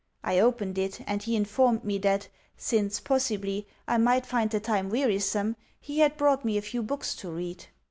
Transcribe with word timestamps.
I 0.23 0.39
opened 0.39 0.79
it, 0.79 1.01
and 1.05 1.21
he 1.21 1.35
informed 1.35 1.83
me 1.83 1.99
that, 1.99 2.27
since, 2.57 2.99
possibly, 2.99 3.67
I 3.87 3.99
might 3.99 4.25
find 4.25 4.49
the 4.49 4.59
time 4.59 4.89
wearisome, 4.89 5.55
he 5.79 5.99
had 5.99 6.17
brought 6.17 6.43
me 6.43 6.57
a 6.57 6.63
few 6.63 6.81
books 6.81 7.13
to 7.17 7.29
read. 7.29 7.65